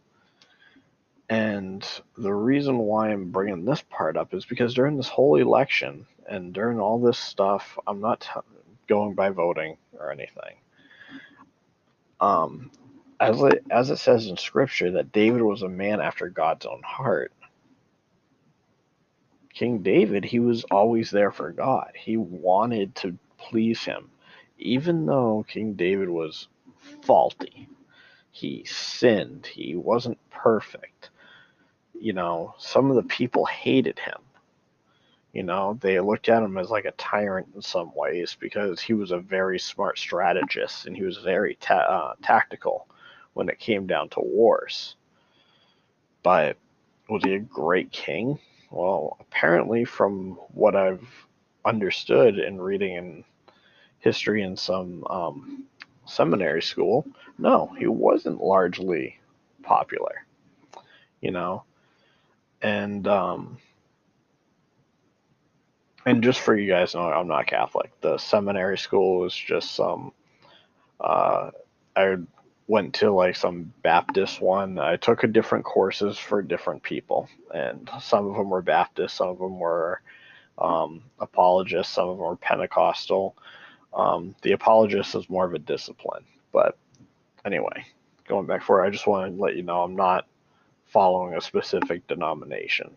And 1.29 1.85
the 2.17 2.33
reason 2.33 2.79
why 2.79 3.11
I'm 3.11 3.31
bringing 3.31 3.65
this 3.65 3.83
part 3.91 4.17
up 4.17 4.33
is 4.35 4.45
because 4.45 4.75
during 4.75 4.97
this 4.97 5.09
whole 5.09 5.37
election 5.37 6.07
and 6.29 6.53
during 6.53 6.79
all 6.81 7.01
this 7.01 7.19
stuff, 7.19 7.79
I'm 7.87 8.01
not 8.01 8.21
t- 8.21 8.41
going 8.89 9.15
by 9.15 9.31
voting 9.31 9.77
or 9.99 10.13
anything. 10.13 10.57
Um, 12.21 12.71
as 13.21 13.43
it, 13.43 13.65
as 13.71 13.91
it 13.91 13.99
says 13.99 14.27
in 14.29 14.37
scripture 14.37 14.93
that 14.93 15.13
David 15.13 15.43
was 15.43 15.63
a 15.63 15.69
man 15.69 16.01
after 16.01 16.29
God's 16.29 16.67
own 16.67 16.83
heart. 16.85 17.33
King 19.55 19.81
David, 19.81 20.25
he 20.25 20.39
was 20.41 20.65
always 20.65 21.11
there 21.11 21.33
for 21.33 21.53
God. 21.53 21.93
He 21.97 22.17
wanted 22.17 22.95
to 22.97 23.19
please 23.39 23.83
him. 23.85 24.11
Even 24.59 25.07
though 25.07 25.45
King 25.49 25.75
David 25.75 26.09
was 26.09 26.49
faulty, 27.03 27.69
he 28.33 28.65
sinned, 28.67 29.47
he 29.47 29.77
wasn't 29.77 30.19
perfect. 30.31 31.11
You 32.01 32.13
know, 32.13 32.55
some 32.59 32.91
of 32.91 32.97
the 32.97 33.03
people 33.03 33.45
hated 33.47 33.99
him. 33.99 34.19
You 35.33 35.43
know, 35.43 35.79
they 35.83 36.01
looked 36.01 36.31
at 36.31 36.43
him 36.43 36.57
as 36.57 36.71
like 36.71 36.87
a 36.87 36.93
tyrant 36.93 37.49
in 37.55 37.61
some 37.61 37.93
ways 37.95 38.35
because 38.41 38.81
he 38.81 38.95
was 38.95 39.11
a 39.11 39.19
very 39.19 39.59
smart 39.59 39.99
strategist 39.99 40.87
and 40.87 40.97
he 40.97 41.03
was 41.03 41.19
very 41.19 41.57
ta- 41.61 41.75
uh, 41.75 42.15
tactical 42.23 42.89
when 43.35 43.51
it 43.51 43.59
came 43.59 43.87
down 43.87 44.09
to 44.09 44.21
wars. 44.21 44.97
But 46.23 46.57
was 47.11 47.23
he 47.23 47.35
a 47.35 47.39
great 47.39 47.93
king? 47.93 48.39
Well, 48.71 49.19
apparently, 49.21 49.85
from 49.85 50.39
what 50.55 50.75
I've 50.75 51.07
understood 51.67 52.39
in 52.39 52.59
reading 52.59 52.95
in 52.97 53.25
history 53.99 54.43
in 54.43 54.57
some 54.57 55.05
um, 55.11 55.65
seminary 56.07 56.63
school, 56.63 57.07
no, 57.37 57.75
he 57.79 57.87
wasn't 57.87 58.41
largely 58.41 59.19
popular. 59.63 60.25
You 61.21 61.33
know, 61.33 61.65
and 62.63 63.07
um, 63.07 63.59
and 66.05 66.23
just 66.23 66.41
for 66.41 66.57
you 66.57 66.69
guys 66.69 66.95
know, 66.95 67.01
I'm 67.01 67.29
not 67.29 67.47
Catholic. 67.47 67.91
The 68.01 68.19
seminary 68.19 68.79
school 68.79 69.21
was 69.21 69.35
just 69.35 69.75
some. 69.75 70.13
Uh, 71.01 71.51
I 71.95 72.17
went 72.69 72.95
to 72.95 73.11
like 73.11 73.37
some 73.37 73.73
Baptist 73.83 74.41
one. 74.41 74.79
I 74.79 74.97
took 74.97 75.25
a 75.25 75.29
different 75.29 75.65
courses 75.65 76.19
for 76.19 76.43
different 76.43 76.83
people, 76.83 77.29
and 77.53 77.91
some 78.01 78.27
of 78.27 78.37
them 78.37 78.51
were 78.51 78.63
Baptist, 78.63 79.17
some 79.17 79.29
of 79.29 79.39
them 79.39 79.59
were 79.59 80.01
um, 80.59 81.03
apologists, 81.21 81.93
some 81.93 82.09
of 82.09 82.17
them 82.17 82.27
were 82.27 82.37
Pentecostal. 82.37 83.37
Um, 83.95 84.35
the 84.43 84.53
apologist 84.53 85.15
is 85.15 85.29
more 85.31 85.45
of 85.45 85.55
a 85.55 85.59
discipline, 85.59 86.25
but 86.53 86.79
anyway, 87.45 87.87
going 88.29 88.47
back 88.47 88.63
for 88.63 88.85
I 88.85 88.91
just 88.91 89.07
want 89.07 89.35
to 89.35 89.43
let 89.43 89.57
you 89.57 89.63
know 89.63 89.83
I'm 89.83 89.97
not 89.97 90.27
following 90.97 91.35
a 91.35 91.41
specific 91.43 92.07
denomination 92.07 92.97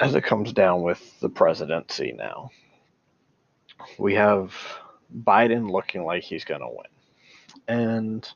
as 0.00 0.14
it 0.14 0.22
comes 0.22 0.52
down 0.52 0.82
with 0.82 1.18
the 1.20 1.30
presidency 1.30 2.12
now, 2.12 2.50
we 3.98 4.12
have 4.12 4.54
Biden 5.24 5.70
looking 5.70 6.04
like 6.04 6.24
he's 6.24 6.44
going 6.44 6.60
to 6.60 6.68
win. 6.68 7.68
And 7.68 8.28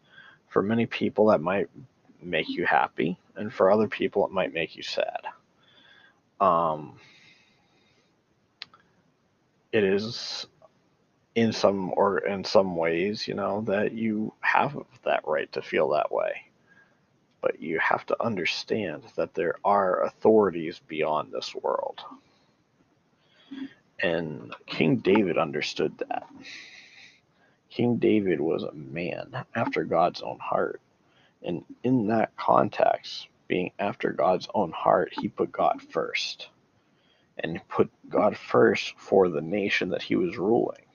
for 0.48 0.62
many 0.62 0.86
people, 0.86 1.26
that 1.26 1.42
might 1.42 1.68
make 2.22 2.48
you 2.48 2.64
happy, 2.64 3.18
and 3.34 3.52
for 3.52 3.70
other 3.70 3.86
people, 3.86 4.24
it 4.24 4.32
might 4.32 4.54
make 4.54 4.74
you 4.74 4.82
sad. 4.82 5.20
Um, 6.40 6.98
it 9.72 9.84
is 9.84 10.46
in 11.34 11.52
some 11.52 11.92
or 11.98 12.20
in 12.20 12.44
some 12.44 12.76
ways, 12.76 13.28
you 13.28 13.34
know, 13.34 13.60
that 13.66 13.92
you 13.92 14.32
have 14.40 14.74
that 15.04 15.20
right 15.26 15.52
to 15.52 15.60
feel 15.60 15.90
that 15.90 16.10
way 16.10 16.45
but 17.40 17.60
you 17.60 17.78
have 17.78 18.04
to 18.06 18.22
understand 18.22 19.02
that 19.16 19.34
there 19.34 19.56
are 19.64 20.04
authorities 20.04 20.80
beyond 20.86 21.32
this 21.32 21.54
world. 21.54 22.00
And 24.00 24.54
King 24.66 24.96
David 24.96 25.38
understood 25.38 25.96
that. 25.98 26.26
King 27.70 27.96
David 27.96 28.40
was 28.40 28.62
a 28.62 28.72
man 28.72 29.44
after 29.54 29.84
God's 29.84 30.22
own 30.22 30.38
heart. 30.38 30.80
And 31.42 31.64
in 31.82 32.08
that 32.08 32.36
context, 32.36 33.28
being 33.48 33.70
after 33.78 34.12
God's 34.12 34.48
own 34.54 34.72
heart, 34.72 35.12
he 35.12 35.28
put 35.28 35.52
God 35.52 35.80
first. 35.90 36.48
And 37.38 37.60
put 37.68 37.90
God 38.08 38.36
first 38.36 38.94
for 38.96 39.28
the 39.28 39.42
nation 39.42 39.90
that 39.90 40.02
he 40.02 40.16
was 40.16 40.38
ruling. 40.38 40.86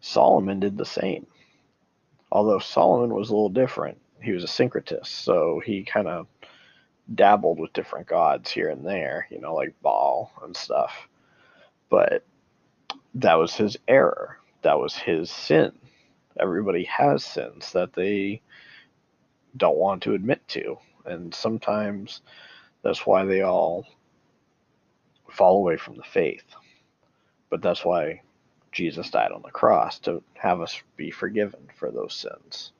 Solomon 0.00 0.60
did 0.60 0.76
the 0.76 0.84
same. 0.84 1.26
Although 2.32 2.58
Solomon 2.58 3.14
was 3.14 3.28
a 3.28 3.32
little 3.32 3.48
different, 3.48 3.98
he 4.22 4.32
was 4.32 4.44
a 4.44 4.48
syncretist, 4.48 5.06
so 5.06 5.60
he 5.64 5.84
kind 5.84 6.08
of 6.08 6.26
dabbled 7.14 7.58
with 7.58 7.72
different 7.72 8.06
gods 8.06 8.50
here 8.50 8.68
and 8.68 8.86
there, 8.86 9.26
you 9.30 9.40
know, 9.40 9.54
like 9.54 9.74
Baal 9.82 10.32
and 10.42 10.56
stuff. 10.56 11.08
But 11.88 12.24
that 13.14 13.34
was 13.34 13.54
his 13.54 13.76
error. 13.88 14.38
That 14.62 14.78
was 14.78 14.94
his 14.94 15.30
sin. 15.30 15.72
Everybody 16.38 16.84
has 16.84 17.24
sins 17.24 17.72
that 17.72 17.92
they 17.92 18.42
don't 19.56 19.76
want 19.76 20.02
to 20.02 20.14
admit 20.14 20.46
to. 20.48 20.78
And 21.04 21.34
sometimes 21.34 22.22
that's 22.82 23.06
why 23.06 23.24
they 23.24 23.42
all 23.42 23.86
fall 25.30 25.58
away 25.58 25.76
from 25.76 25.96
the 25.96 26.04
faith. 26.04 26.44
But 27.48 27.62
that's 27.62 27.84
why 27.84 28.22
Jesus 28.72 29.10
died 29.10 29.32
on 29.32 29.42
the 29.42 29.50
cross 29.50 29.98
to 30.00 30.22
have 30.34 30.60
us 30.60 30.80
be 30.96 31.10
forgiven 31.10 31.68
for 31.76 31.90
those 31.90 32.14
sins. 32.14 32.72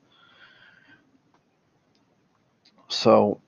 So, 2.91 3.39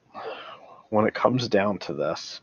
when 0.89 1.05
it 1.05 1.13
comes 1.13 1.49
down 1.49 1.77
to 1.79 1.93
this, 1.93 2.39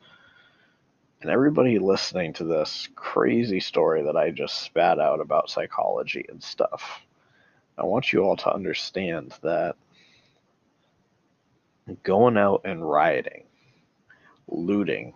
and 1.23 1.31
everybody 1.31 1.79
listening 1.79 2.35
to 2.35 2.45
this 2.45 2.91
crazy 2.95 3.59
story 3.59 4.03
that 4.03 4.17
I 4.17 4.31
just 4.31 4.61
spat 4.61 5.01
out 5.01 5.19
about 5.19 5.49
psychology 5.49 6.27
and 6.29 6.43
stuff, 6.43 7.01
I 7.79 7.85
want 7.85 8.13
you 8.13 8.21
all 8.21 8.37
to 8.37 8.53
understand 8.53 9.35
that 9.43 9.77
going 12.03 12.37
out 12.37 12.61
and 12.67 12.89
rioting, 12.89 13.45
looting, 14.47 15.15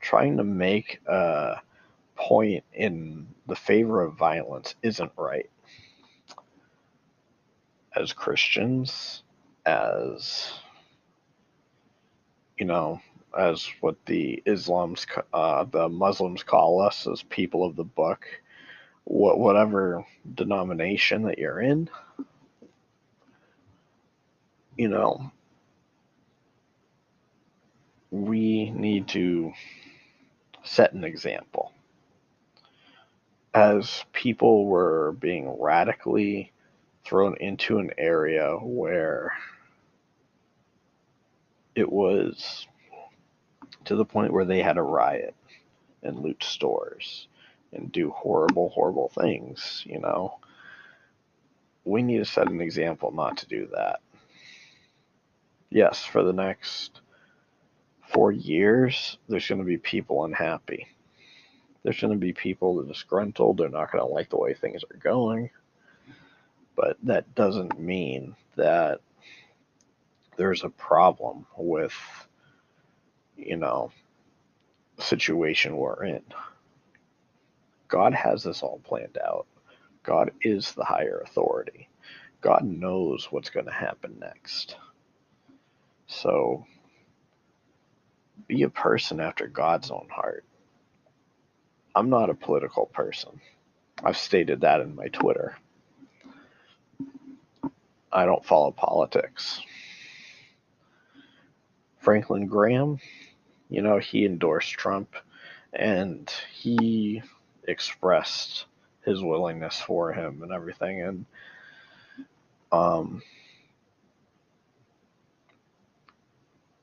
trying 0.00 0.38
to 0.38 0.44
make 0.44 1.00
a 1.06 1.60
point 2.14 2.64
in 2.72 3.28
the 3.46 3.56
favor 3.56 4.02
of 4.02 4.14
violence 4.14 4.74
isn't 4.82 5.12
right. 5.18 5.50
As 7.94 8.14
Christians, 8.14 9.22
as 9.66 10.61
you 12.62 12.68
know, 12.68 13.00
as 13.36 13.68
what 13.80 13.96
the 14.06 14.40
Islam's, 14.46 15.04
uh, 15.32 15.64
the 15.64 15.88
Muslims 15.88 16.44
call 16.44 16.80
us 16.80 17.08
as 17.08 17.20
people 17.24 17.64
of 17.64 17.74
the 17.74 17.82
book, 17.82 18.24
what 19.02 19.40
whatever 19.40 20.06
denomination 20.36 21.22
that 21.22 21.40
you're 21.40 21.60
in, 21.60 21.90
you 24.78 24.86
know, 24.86 25.32
we 28.12 28.70
need 28.70 29.08
to 29.08 29.52
set 30.62 30.92
an 30.92 31.02
example. 31.02 31.72
As 33.54 34.04
people 34.12 34.66
were 34.66 35.16
being 35.18 35.56
radically 35.60 36.52
thrown 37.04 37.36
into 37.40 37.78
an 37.78 37.90
area 37.98 38.56
where 38.62 39.32
it 41.74 41.90
was 41.90 42.66
to 43.84 43.96
the 43.96 44.04
point 44.04 44.32
where 44.32 44.44
they 44.44 44.62
had 44.62 44.78
a 44.78 44.82
riot 44.82 45.34
and 46.02 46.20
loot 46.20 46.42
stores 46.42 47.28
and 47.72 47.90
do 47.90 48.10
horrible, 48.10 48.68
horrible 48.70 49.08
things, 49.08 49.82
you 49.86 49.98
know. 49.98 50.38
We 51.84 52.02
need 52.02 52.18
to 52.18 52.24
set 52.24 52.48
an 52.48 52.60
example 52.60 53.12
not 53.12 53.38
to 53.38 53.48
do 53.48 53.68
that. 53.74 54.00
Yes, 55.70 56.04
for 56.04 56.22
the 56.22 56.34
next 56.34 57.00
four 58.12 58.30
years, 58.30 59.16
there's 59.28 59.48
going 59.48 59.60
to 59.60 59.66
be 59.66 59.78
people 59.78 60.24
unhappy. 60.24 60.86
There's 61.82 62.00
going 62.00 62.12
to 62.12 62.18
be 62.18 62.32
people 62.32 62.76
that 62.76 62.84
are 62.84 62.92
disgruntled. 62.92 63.56
They're 63.56 63.68
not 63.68 63.90
going 63.90 64.06
to 64.06 64.12
like 64.12 64.30
the 64.30 64.36
way 64.36 64.54
things 64.54 64.84
are 64.84 64.98
going. 64.98 65.50
But 66.76 66.98
that 67.04 67.34
doesn't 67.34 67.80
mean 67.80 68.36
that 68.56 69.00
there's 70.36 70.64
a 70.64 70.68
problem 70.68 71.46
with, 71.56 71.94
you 73.36 73.56
know, 73.56 73.90
the 74.96 75.02
situation 75.02 75.76
we're 75.76 76.04
in. 76.04 76.22
God 77.88 78.14
has 78.14 78.42
this 78.42 78.62
all 78.62 78.80
planned 78.84 79.18
out. 79.24 79.46
God 80.02 80.32
is 80.40 80.72
the 80.72 80.84
higher 80.84 81.22
authority. 81.24 81.88
God 82.40 82.64
knows 82.64 83.28
what's 83.30 83.50
going 83.50 83.66
to 83.66 83.72
happen 83.72 84.18
next. 84.20 84.76
So 86.06 86.66
be 88.48 88.62
a 88.62 88.68
person 88.68 89.20
after 89.20 89.46
God's 89.46 89.90
own 89.90 90.08
heart. 90.10 90.44
I'm 91.94 92.10
not 92.10 92.30
a 92.30 92.34
political 92.34 92.86
person. 92.86 93.40
I've 94.02 94.16
stated 94.16 94.62
that 94.62 94.80
in 94.80 94.96
my 94.96 95.08
Twitter. 95.08 95.56
I 98.12 98.26
don't 98.26 98.44
follow 98.44 98.72
politics. 98.72 99.60
Franklin 102.02 102.46
Graham, 102.46 102.98
you 103.70 103.80
know, 103.80 103.98
he 103.98 104.26
endorsed 104.26 104.72
Trump 104.72 105.14
and 105.72 106.28
he 106.52 107.22
expressed 107.68 108.66
his 109.04 109.22
willingness 109.22 109.80
for 109.80 110.12
him 110.12 110.42
and 110.42 110.52
everything. 110.52 111.00
And, 111.00 111.26
um, 112.72 113.22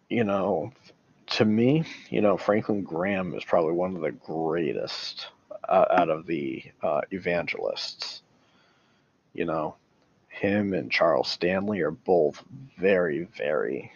you 0.10 0.24
know, 0.24 0.72
to 1.28 1.46
me, 1.46 1.84
you 2.10 2.22
know, 2.22 2.38
Franklin 2.38 2.84
Graham 2.84 3.36
is 3.36 3.44
probably 3.44 3.74
one 3.74 3.96
of 3.96 4.02
the 4.02 4.12
greatest 4.12 5.28
uh, 5.68 5.86
out 5.92 6.10
of 6.10 6.26
the 6.28 6.64
uh, 6.82 7.02
evangelists. 7.12 8.22
You 9.34 9.46
know, 9.46 9.76
him 10.30 10.74
and 10.74 10.90
Charles 10.90 11.30
Stanley 11.30 11.82
are 11.82 11.92
both 11.92 12.42
very, 12.78 13.26
very 13.38 13.92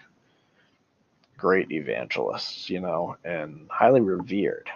great 1.44 1.74
evangelists, 1.74 2.70
you 2.70 2.80
know, 2.80 3.18
and 3.26 3.68
highly 3.70 4.00
revered. 4.00 4.70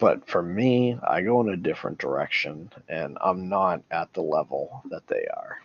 But 0.00 0.28
for 0.28 0.42
me, 0.42 0.98
I 1.06 1.22
go 1.22 1.40
in 1.40 1.48
a 1.48 1.56
different 1.56 1.98
direction 1.98 2.72
and 2.88 3.16
I'm 3.20 3.48
not 3.48 3.82
at 3.88 4.12
the 4.12 4.20
level 4.22 4.82
that 4.90 5.06
they 5.06 5.28
are. 5.32 5.58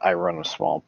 I 0.00 0.12
run 0.12 0.38
a 0.38 0.44
small 0.44 0.84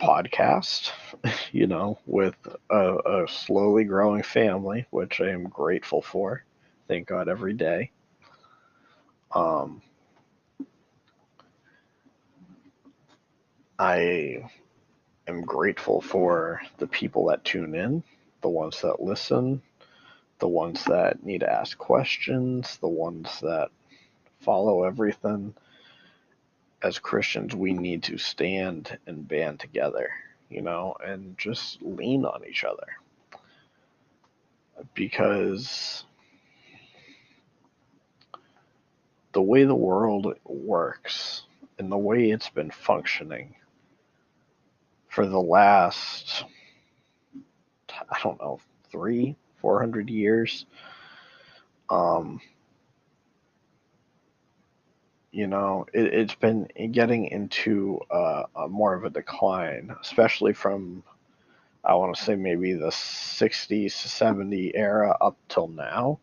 podcast, 0.00 0.92
you 1.52 1.66
know, 1.66 1.98
with 2.06 2.36
a, 2.70 3.24
a, 3.24 3.26
slowly 3.26 3.82
growing 3.82 4.22
family, 4.22 4.86
which 4.90 5.20
I 5.20 5.30
am 5.30 5.48
grateful 5.48 6.02
for. 6.02 6.44
Thank 6.86 7.08
God 7.08 7.28
every 7.28 7.54
day. 7.54 7.90
Um, 9.32 9.82
I 13.82 14.48
am 15.26 15.40
grateful 15.42 16.00
for 16.00 16.62
the 16.78 16.86
people 16.86 17.26
that 17.26 17.44
tune 17.44 17.74
in, 17.74 18.04
the 18.40 18.48
ones 18.48 18.80
that 18.82 19.02
listen, 19.02 19.60
the 20.38 20.46
ones 20.46 20.84
that 20.84 21.24
need 21.26 21.40
to 21.40 21.52
ask 21.52 21.76
questions, 21.76 22.76
the 22.76 22.86
ones 22.86 23.40
that 23.40 23.70
follow 24.38 24.84
everything 24.84 25.54
as 26.80 27.00
Christians, 27.00 27.56
we 27.56 27.72
need 27.72 28.04
to 28.04 28.18
stand 28.18 28.96
and 29.08 29.26
band 29.26 29.58
together, 29.58 30.10
you 30.48 30.62
know, 30.62 30.94
and 31.04 31.36
just 31.36 31.82
lean 31.82 32.24
on 32.24 32.44
each 32.48 32.62
other. 32.62 32.86
Because 34.94 36.04
the 39.32 39.42
way 39.42 39.64
the 39.64 39.74
world 39.74 40.36
works 40.44 41.42
and 41.80 41.90
the 41.90 41.98
way 41.98 42.30
it's 42.30 42.48
been 42.48 42.70
functioning 42.70 43.56
for 45.12 45.26
the 45.26 45.40
last, 45.40 46.44
I 47.90 48.18
don't 48.22 48.40
know, 48.40 48.60
three, 48.90 49.36
four 49.60 49.78
hundred 49.78 50.08
years, 50.08 50.64
um, 51.90 52.40
you 55.30 55.46
know, 55.46 55.84
it, 55.92 56.14
has 56.14 56.34
been 56.36 56.66
getting 56.92 57.26
into 57.26 58.00
a 58.10 58.68
more 58.68 58.94
of 58.94 59.04
a 59.04 59.10
decline, 59.10 59.94
especially 60.00 60.54
from, 60.54 61.02
I 61.84 61.94
want 61.94 62.16
to 62.16 62.22
say 62.22 62.34
maybe 62.34 62.72
the 62.72 62.88
60s 62.88 64.02
to 64.02 64.08
70 64.08 64.74
era 64.74 65.14
up 65.20 65.36
till 65.48 65.68
now. 65.68 66.20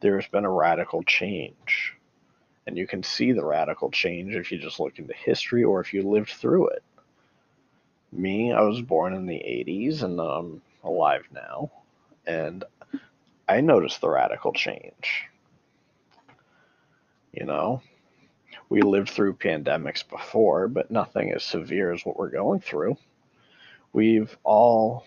There's 0.00 0.28
been 0.28 0.44
a 0.44 0.50
radical 0.50 1.02
change. 1.02 1.94
And 2.68 2.78
you 2.78 2.86
can 2.86 3.02
see 3.02 3.32
the 3.32 3.44
radical 3.44 3.90
change 3.90 4.36
if 4.36 4.52
you 4.52 4.58
just 4.58 4.78
look 4.78 5.00
into 5.00 5.14
history 5.14 5.64
or 5.64 5.80
if 5.80 5.92
you 5.92 6.02
lived 6.02 6.30
through 6.30 6.68
it. 6.68 6.84
Me, 8.10 8.52
I 8.52 8.62
was 8.62 8.80
born 8.80 9.14
in 9.14 9.26
the 9.26 9.34
80s 9.34 10.02
and 10.02 10.20
I'm 10.20 10.62
alive 10.82 11.24
now. 11.32 11.70
And 12.26 12.64
I 13.48 13.60
noticed 13.60 14.00
the 14.00 14.08
radical 14.08 14.52
change. 14.52 15.24
You 17.32 17.44
know, 17.44 17.82
we 18.68 18.82
lived 18.82 19.10
through 19.10 19.34
pandemics 19.34 20.06
before, 20.06 20.68
but 20.68 20.90
nothing 20.90 21.32
as 21.32 21.44
severe 21.44 21.92
as 21.92 22.04
what 22.04 22.18
we're 22.18 22.30
going 22.30 22.60
through. 22.60 22.96
We've 23.92 24.36
all 24.44 25.06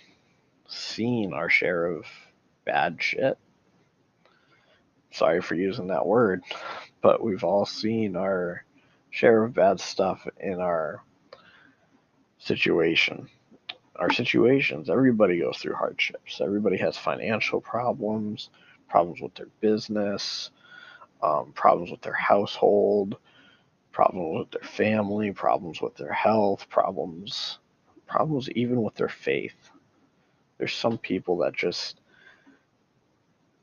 seen 0.68 1.34
our 1.34 1.50
share 1.50 1.86
of 1.86 2.06
bad 2.66 2.98
shit. 3.02 3.38
Sorry 5.12 5.42
for 5.42 5.56
using 5.56 5.88
that 5.88 6.06
word, 6.06 6.44
but 7.02 7.22
we've 7.24 7.44
all 7.44 7.66
seen 7.66 8.16
our 8.16 8.64
share 9.10 9.44
of 9.44 9.54
bad 9.54 9.80
stuff 9.80 10.26
in 10.40 10.60
our 10.60 11.04
situation. 12.42 13.30
Our 13.96 14.12
situations, 14.12 14.90
everybody 14.90 15.40
goes 15.40 15.58
through 15.58 15.76
hardships. 15.76 16.42
Everybody 16.42 16.78
has 16.78 16.98
financial 16.98 17.62
problems, 17.62 18.50
problems 18.90 19.22
with 19.22 19.36
their 19.36 19.50
business, 19.60 20.50
um, 21.22 21.52
problems 21.54 21.92
with 21.92 22.02
their 22.02 22.14
household, 22.14 23.18
problems 23.92 24.40
with 24.40 24.52
their 24.52 24.70
family, 24.70 25.32
problems 25.32 25.82
with 25.82 25.96
their 25.96 26.14
health, 26.14 26.68
problems 26.70 27.60
problems 28.12 28.50
even 28.52 28.84
with 28.84 28.94
their 28.96 29.10
faith. 29.10 29.56
There's 30.58 30.74
some 30.74 30.98
people 30.98 31.38
that 31.38 31.54
just 31.54 32.02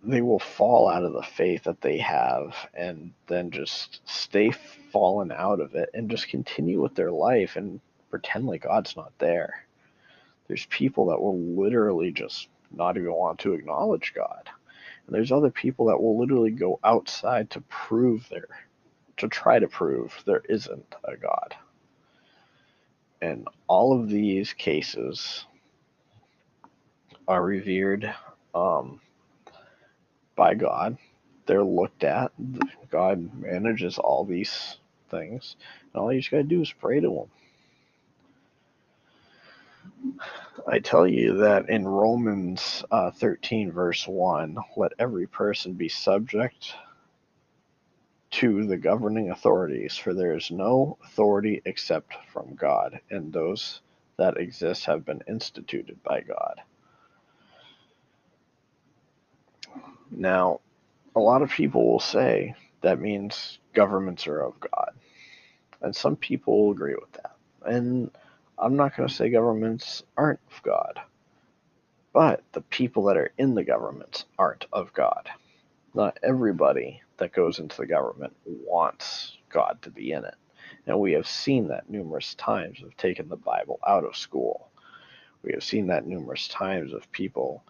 they 0.03 0.23
will 0.23 0.39
fall 0.39 0.89
out 0.89 1.05
of 1.05 1.13
the 1.13 1.23
faith 1.23 1.65
that 1.65 1.81
they 1.81 1.99
have 1.99 2.55
and 2.73 3.13
then 3.27 3.51
just 3.51 4.01
stay 4.09 4.51
fallen 4.93 5.33
out 5.33 5.61
of 5.61 5.75
it 5.75 5.91
and 5.93 6.09
just 6.09 6.29
continue 6.29 6.81
with 6.81 6.95
their 6.95 7.11
life 7.11 7.57
and 7.57 7.81
pretend 8.11 8.47
like 8.47 8.63
God's 8.65 8.97
not 8.97 9.13
there. 9.19 9.67
There's 10.49 10.67
people 10.67 11.07
that 11.09 11.21
will 11.21 11.39
literally 11.39 12.13
just 12.13 12.49
not 12.73 12.97
even 12.97 13.13
want 13.15 13.41
to 13.41 13.55
acknowledge 13.55 14.13
God. 14.15 14.49
And 15.07 15.15
there's 15.15 15.33
other 15.33 15.51
people 15.51 15.87
that 15.87 16.01
will 16.03 16.19
literally 16.19 16.51
go 16.53 16.81
outside 16.85 17.51
to 17.51 17.61
prove 17.63 18.29
there, 18.31 18.49
to 19.19 19.29
try 19.29 19.59
to 19.59 19.69
prove 19.69 20.15
there 20.27 20.43
isn't 20.49 20.95
a 21.05 21.17
God. 21.17 21.55
And 23.23 23.49
all 23.69 23.99
of 24.01 24.09
these 24.09 24.53
cases 24.55 25.47
are 27.29 27.43
revered 27.43 28.15
um, 28.55 29.01
by 30.37 30.55
God. 30.55 30.99
They're 31.47 31.65
looked 31.65 32.05
at. 32.05 32.33
God 32.91 33.31
manages 33.41 33.99
all 33.99 34.25
these 34.25 34.79
things. 35.11 35.57
And 35.95 36.03
all 36.03 36.13
you 36.13 36.21
just 36.21 36.31
got 36.31 36.39
to 36.39 36.43
do 36.45 36.63
is 36.63 36.73
pray 36.73 37.01
to 37.01 37.11
Him. 37.13 37.27
I 40.67 40.79
tell 40.81 41.07
you 41.07 41.39
that 41.39 41.69
in 41.71 41.87
Romans 41.87 42.85
uh, 42.91 43.11
13, 43.11 43.73
verse 43.73 44.07
1, 44.07 44.57
let 44.77 44.93
every 44.99 45.27
person 45.27 45.75
be 45.75 45.89
subject 45.89 46.75
to 48.33 48.67
the 48.67 48.77
governing 48.77 49.31
authorities, 49.31 49.97
for 49.97 50.13
there 50.15 50.37
is 50.37 50.51
no 50.51 50.99
authority 51.05 51.63
except 51.65 52.15
from 52.33 52.55
God, 52.55 53.01
and 53.11 53.33
those 53.33 53.81
that 54.19 54.37
exist 54.37 54.85
have 54.85 55.05
been 55.05 55.23
instituted 55.29 56.03
by 56.03 56.21
God. 56.21 56.61
Now, 60.11 60.61
a 61.15 61.21
lot 61.21 61.43
of 61.43 61.51
people 61.51 61.91
will 61.91 62.01
say 62.01 62.55
that 62.83 63.01
means 63.01 63.59
governments 63.75 64.27
are 64.27 64.41
of 64.41 64.61
God. 64.61 64.93
And 65.81 65.95
some 65.95 66.17
people 66.17 66.65
will 66.67 66.73
agree 66.73 66.95
with 66.95 67.13
that. 67.13 67.37
And 67.65 68.11
I'm 68.61 68.77
not 68.77 68.97
going 68.97 69.09
to 69.09 69.15
say 69.15 69.31
governments 69.31 70.03
aren't 70.17 70.41
of 70.51 70.63
God. 70.63 71.01
But 72.13 72.43
the 72.53 72.63
people 72.63 73.05
that 73.05 73.17
are 73.17 73.33
in 73.39 73.55
the 73.55 73.65
governments 73.65 74.25
aren't 74.39 74.67
of 74.73 74.93
God. 74.95 75.29
Not 75.95 76.19
everybody 76.23 77.03
that 77.19 77.33
goes 77.33 77.59
into 77.59 77.77
the 77.79 77.87
government 77.87 78.35
wants 78.47 79.37
God 79.51 79.79
to 79.83 79.91
be 79.91 80.13
in 80.13 80.25
it. 80.25 80.35
And 80.87 81.01
we 81.01 81.13
have 81.13 81.27
seen 81.27 81.69
that 81.69 81.91
numerous 81.91 82.35
times 82.35 82.83
of 82.83 82.97
taking 82.97 83.29
the 83.29 83.37
Bible 83.37 83.81
out 83.87 84.05
of 84.05 84.17
school. 84.17 84.71
We 85.43 85.53
have 85.53 85.65
seen 85.65 85.87
that 85.89 86.07
numerous 86.07 86.49
times 86.49 86.93
of 86.93 87.11
people 87.13 87.65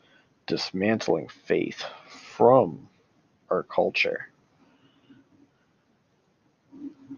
dismantling 0.47 1.29
faith 1.29 1.85
from 2.37 2.89
our 3.51 3.63
culture. 3.63 4.29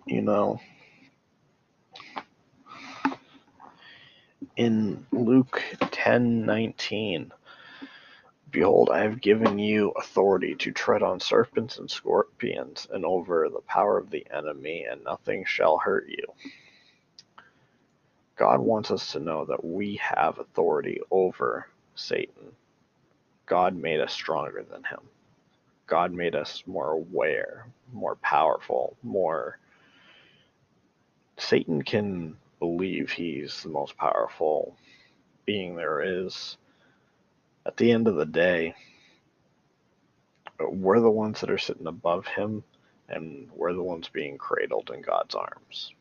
You 0.07 0.23
know, 0.23 0.61
in 4.57 5.07
Luke 5.13 5.63
10:19 5.81 7.31
Behold, 8.51 8.91
I 8.91 9.01
have 9.03 9.21
given 9.21 9.59
you 9.59 9.91
authority 9.91 10.55
to 10.57 10.73
tread 10.73 11.03
on 11.03 11.21
serpents 11.21 11.79
and 11.79 11.91
scorpions 11.91 12.87
and 12.93 13.05
over 13.05 13.49
the 13.49 13.61
power 13.63 13.99
of 13.99 14.11
the 14.11 14.27
enemy, 14.33 14.85
and 14.91 15.05
nothing 15.05 15.45
shall 15.45 15.79
hurt 15.79 16.09
you. 16.09 16.25
God 18.37 18.61
wants 18.61 18.91
us 18.91 19.13
to 19.13 19.21
know 19.21 19.45
that 19.47 19.65
we 19.65 19.97
have 19.97 20.39
authority 20.39 21.01
over 21.11 21.69
Satan. 21.95 22.53
God 23.47 23.77
made 23.77 24.01
us 24.01 24.13
stronger 24.13 24.65
than 24.71 24.85
him. 24.85 25.01
God 25.87 26.13
made 26.13 26.35
us 26.37 26.65
more 26.67 26.93
aware, 26.93 27.67
more 27.93 28.17
powerful, 28.17 28.97
more. 29.03 29.59
Satan 31.39 31.83
can 31.83 32.37
believe 32.61 33.11
he's 33.11 33.63
the 33.63 33.71
most 33.71 33.97
powerful 33.97 34.77
being 35.47 35.75
there 35.75 36.25
is. 36.25 36.57
At 37.67 37.77
the 37.77 37.91
end 37.91 38.07
of 38.07 38.15
the 38.15 38.27
day, 38.27 38.75
we're 40.61 41.01
the 41.01 41.11
ones 41.11 41.41
that 41.41 41.51
are 41.51 41.59
sitting 41.59 41.87
above 41.87 42.27
him, 42.27 42.63
and 43.09 43.49
we're 43.55 43.73
the 43.73 43.83
ones 43.83 44.09
being 44.09 44.39
cradled 44.39 44.91
in 44.95 45.03
God's 45.03 45.35
arms. 45.35 45.93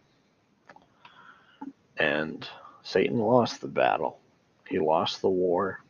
And 1.97 2.47
Satan 2.83 3.17
lost 3.17 3.61
the 3.61 3.67
battle, 3.67 4.19
he 4.67 4.79
lost 4.79 5.21
the 5.21 5.29
war. 5.29 5.83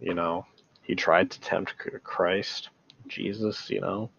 You 0.00 0.14
know, 0.14 0.46
he 0.82 0.96
tried 0.96 1.30
to 1.30 1.40
tempt 1.40 1.74
Christ, 2.02 2.70
Jesus, 3.06 3.70
you 3.70 3.80
know. 3.80 4.10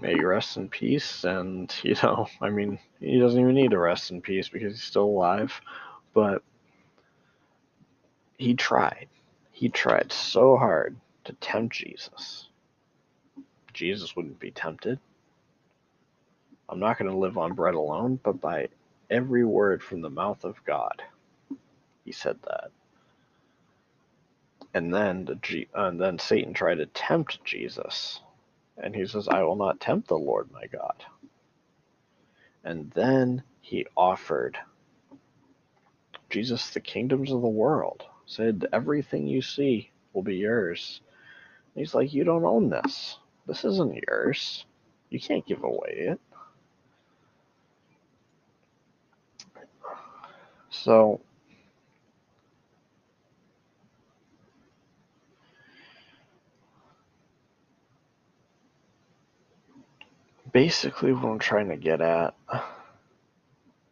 May 0.00 0.14
you 0.16 0.26
rest 0.28 0.56
in 0.58 0.68
peace. 0.68 1.24
And, 1.24 1.74
you 1.84 1.96
know, 2.02 2.28
I 2.40 2.50
mean, 2.50 2.78
he 3.00 3.18
doesn't 3.20 3.40
even 3.40 3.54
need 3.54 3.72
to 3.72 3.78
rest 3.78 4.10
in 4.10 4.22
peace 4.22 4.48
because 4.48 4.74
he's 4.74 4.84
still 4.84 5.04
alive. 5.06 5.60
But 6.14 6.42
he 8.38 8.54
tried. 8.54 9.08
He 9.52 9.68
tried 9.70 10.12
so 10.12 10.56
hard 10.56 10.96
to 11.24 11.34
tempt 11.34 11.76
Jesus. 11.76 12.48
Jesus 13.74 14.16
wouldn't 14.16 14.40
be 14.40 14.50
tempted. 14.52 14.98
I'm 16.68 16.80
not 16.80 16.98
going 16.98 17.10
to 17.10 17.16
live 17.18 17.38
on 17.38 17.54
bread 17.54 17.74
alone, 17.74 18.20
but 18.22 18.40
by 18.40 18.68
every 19.10 19.44
word 19.44 19.82
from 19.82 20.02
the 20.02 20.10
mouth 20.10 20.44
of 20.44 20.64
God. 20.66 21.02
He 22.04 22.12
said 22.12 22.38
that. 22.44 22.70
And 24.74 24.94
then 24.94 25.24
the 25.26 25.36
G- 25.36 25.68
and 25.74 26.00
then 26.00 26.18
Satan 26.18 26.54
tried 26.54 26.76
to 26.76 26.86
tempt 26.86 27.44
Jesus. 27.44 28.20
And 28.82 28.94
he 28.94 29.06
says, 29.06 29.28
I 29.28 29.42
will 29.42 29.56
not 29.56 29.80
tempt 29.80 30.08
the 30.08 30.16
Lord 30.18 30.50
my 30.52 30.66
God. 30.66 31.04
And 32.64 32.90
then 32.92 33.42
he 33.60 33.86
offered 33.96 34.58
Jesus 36.30 36.70
the 36.70 36.80
kingdoms 36.80 37.32
of 37.32 37.42
the 37.42 37.48
world. 37.48 38.04
Said, 38.26 38.66
Everything 38.72 39.26
you 39.26 39.42
see 39.42 39.90
will 40.12 40.22
be 40.22 40.36
yours. 40.36 41.00
And 41.74 41.84
he's 41.84 41.94
like, 41.94 42.12
You 42.14 42.24
don't 42.24 42.44
own 42.44 42.70
this. 42.70 43.18
This 43.46 43.64
isn't 43.64 44.02
yours. 44.08 44.66
You 45.10 45.20
can't 45.20 45.46
give 45.46 45.64
away 45.64 46.08
it. 46.10 46.20
So 50.70 51.20
basically 60.58 61.12
what 61.12 61.28
I'm 61.28 61.38
trying 61.38 61.68
to 61.68 61.76
get 61.76 62.00
at, 62.00 62.34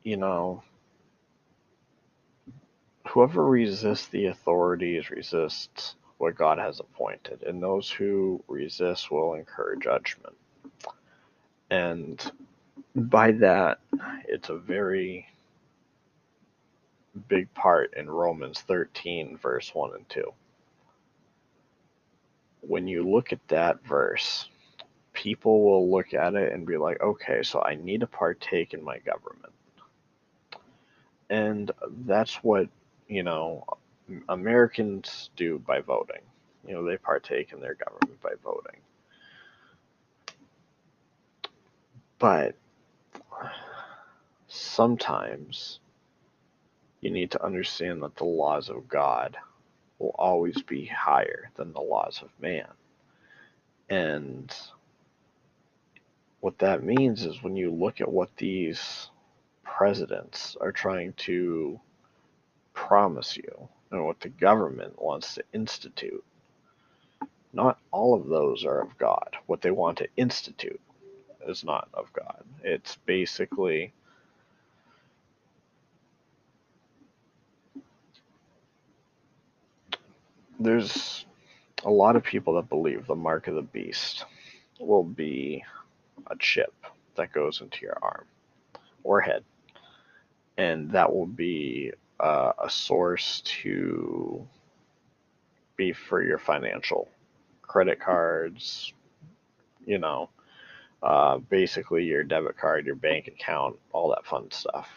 you 0.02 0.16
know, 0.16 0.64
whoever 3.06 3.46
resists 3.46 4.08
the 4.08 4.26
authorities 4.26 5.08
resists 5.08 5.94
what 6.18 6.34
God 6.34 6.58
has 6.58 6.80
appointed, 6.80 7.44
and 7.44 7.62
those 7.62 7.88
who 7.88 8.42
resist 8.48 9.12
will 9.12 9.34
incur 9.34 9.76
judgment. 9.76 10.34
And 11.70 12.32
by 12.96 13.30
that, 13.30 13.78
it's 14.26 14.48
a 14.48 14.58
very 14.58 15.28
big 17.28 17.54
part 17.54 17.94
in 17.96 18.10
Romans 18.10 18.60
13, 18.62 19.38
verse 19.40 19.70
1 19.72 19.90
and 19.94 20.08
2. 20.08 20.32
When 22.62 22.88
you 22.88 23.08
look 23.08 23.32
at 23.32 23.46
that 23.46 23.84
verse, 23.84 24.48
people 25.16 25.64
will 25.64 25.90
look 25.90 26.12
at 26.12 26.34
it 26.34 26.52
and 26.52 26.66
be 26.66 26.76
like, 26.76 27.00
okay, 27.00 27.42
so 27.42 27.62
I 27.62 27.74
need 27.74 28.00
to 28.00 28.06
partake 28.06 28.74
in 28.74 28.84
my 28.84 28.98
government. 28.98 29.52
And 31.30 31.70
that's 32.04 32.36
what, 32.36 32.68
you 33.08 33.22
know, 33.22 33.64
Americans 34.28 35.30
do 35.34 35.58
by 35.58 35.80
voting. 35.80 36.20
You 36.68 36.74
know, 36.74 36.84
they 36.84 36.98
partake 36.98 37.52
in 37.52 37.60
their 37.60 37.74
government 37.74 38.20
by 38.22 38.34
voting. 38.44 38.80
But 42.18 42.54
sometimes 44.48 45.80
you 47.00 47.10
need 47.10 47.30
to 47.30 47.42
understand 47.42 48.02
that 48.02 48.16
the 48.16 48.24
laws 48.24 48.68
of 48.68 48.86
God 48.86 49.38
will 49.98 50.14
always 50.18 50.60
be 50.62 50.84
higher 50.84 51.50
than 51.54 51.72
the 51.72 51.80
laws 51.80 52.20
of 52.22 52.28
man. 52.38 52.68
And 53.88 54.54
what 56.40 56.58
that 56.58 56.82
means 56.84 57.24
is 57.24 57.42
when 57.42 57.56
you 57.56 57.70
look 57.72 58.00
at 58.00 58.12
what 58.12 58.36
these 58.36 59.10
presidents 59.64 60.56
are 60.60 60.72
trying 60.72 61.12
to 61.14 61.80
promise 62.74 63.36
you 63.36 63.68
and 63.90 64.04
what 64.04 64.20
the 64.20 64.28
government 64.28 65.00
wants 65.00 65.34
to 65.34 65.44
institute, 65.52 66.24
not 67.52 67.78
all 67.90 68.14
of 68.14 68.28
those 68.28 68.64
are 68.64 68.80
of 68.82 68.96
God. 68.98 69.36
What 69.46 69.62
they 69.62 69.70
want 69.70 69.98
to 69.98 70.08
institute 70.16 70.80
is 71.48 71.64
not 71.64 71.88
of 71.94 72.12
God. 72.12 72.44
It's 72.62 72.96
basically 73.06 73.92
there's 80.60 81.24
a 81.84 81.90
lot 81.90 82.16
of 82.16 82.24
people 82.24 82.54
that 82.56 82.68
believe 82.68 83.06
the 83.06 83.14
mark 83.14 83.48
of 83.48 83.54
the 83.54 83.62
beast 83.62 84.24
will 84.80 85.04
be 85.04 85.64
a 86.28 86.36
chip 86.38 86.74
that 87.16 87.32
goes 87.32 87.60
into 87.60 87.78
your 87.82 87.98
arm 88.02 88.24
or 89.04 89.20
head, 89.20 89.44
and 90.56 90.90
that 90.92 91.12
will 91.12 91.26
be 91.26 91.92
uh, 92.20 92.52
a 92.62 92.70
source 92.70 93.42
to 93.44 94.46
be 95.76 95.92
for 95.92 96.22
your 96.22 96.38
financial 96.38 97.08
credit 97.62 98.00
cards, 98.00 98.92
you 99.84 99.98
know, 99.98 100.30
uh, 101.02 101.38
basically 101.38 102.04
your 102.04 102.24
debit 102.24 102.56
card, 102.56 102.86
your 102.86 102.94
bank 102.94 103.28
account, 103.28 103.76
all 103.92 104.10
that 104.10 104.26
fun 104.26 104.50
stuff. 104.50 104.88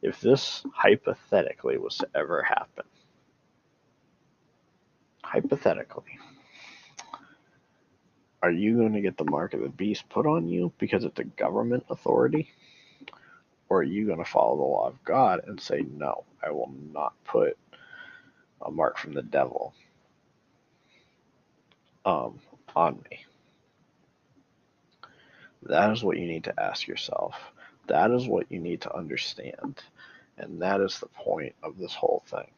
If 0.00 0.20
this 0.20 0.64
hypothetically 0.72 1.76
was 1.76 1.96
to 1.98 2.08
ever 2.14 2.42
happen, 2.42 2.84
hypothetically, 5.24 6.18
are 8.42 8.50
you 8.50 8.76
going 8.76 8.92
to 8.92 9.00
get 9.00 9.16
the 9.16 9.24
mark 9.24 9.54
of 9.54 9.60
the 9.60 9.68
beast 9.68 10.08
put 10.08 10.26
on 10.26 10.48
you 10.48 10.72
because 10.78 11.04
it's 11.04 11.18
a 11.18 11.24
government 11.24 11.84
authority? 11.90 12.50
Or 13.68 13.80
are 13.80 13.84
you 13.84 14.06
going 14.06 14.18
to 14.18 14.24
follow 14.24 14.56
the 14.56 14.62
law 14.62 14.88
of 14.88 15.04
God 15.04 15.42
and 15.46 15.60
say, 15.60 15.84
no, 15.96 16.24
I 16.42 16.50
will 16.50 16.72
not 16.92 17.12
put 17.24 17.58
a 18.62 18.70
mark 18.70 18.98
from 18.98 19.12
the 19.12 19.22
devil 19.22 19.74
um, 22.04 22.38
on 22.74 23.02
me? 23.10 23.24
That 25.62 25.90
is 25.92 26.02
what 26.02 26.16
you 26.18 26.26
need 26.26 26.44
to 26.44 26.60
ask 26.60 26.86
yourself. 26.86 27.34
That 27.88 28.10
is 28.10 28.26
what 28.26 28.50
you 28.50 28.60
need 28.60 28.82
to 28.82 28.96
understand. 28.96 29.82
And 30.38 30.62
that 30.62 30.80
is 30.80 31.00
the 31.00 31.08
point 31.08 31.54
of 31.62 31.78
this 31.78 31.94
whole 31.94 32.22
thing. 32.28 32.50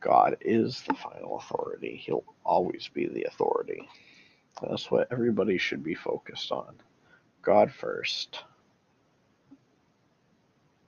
God 0.00 0.36
is 0.42 0.82
the 0.86 0.94
final 0.94 1.38
authority. 1.38 1.96
He'll 1.96 2.24
always 2.44 2.90
be 2.92 3.06
the 3.06 3.24
authority. 3.24 3.88
That's 4.62 4.90
what 4.90 5.08
everybody 5.10 5.58
should 5.58 5.82
be 5.82 5.94
focused 5.94 6.52
on. 6.52 6.74
God 7.42 7.72
first. 7.72 8.44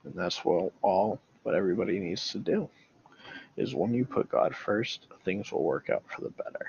And 0.05 0.15
that's 0.15 0.45
what 0.45 0.73
all 0.83 1.21
what 1.43 1.55
everybody 1.55 1.99
needs 1.99 2.31
to 2.33 2.39
do. 2.39 2.69
Is 3.57 3.75
when 3.75 3.95
you 3.95 4.05
put 4.05 4.29
God 4.29 4.55
first, 4.55 5.07
things 5.25 5.51
will 5.51 5.65
work 5.65 5.91
out 5.91 6.05
for 6.09 6.23
the 6.23 6.31
better. 6.31 6.67